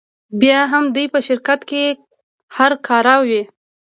بیا 0.41 0.59
هم 0.71 0.83
دوی 0.95 1.05
په 1.13 1.19
شرکت 1.27 1.59
کې 1.69 1.83
هر 2.57 2.71
کاره 2.87 3.15
وي 3.27 3.41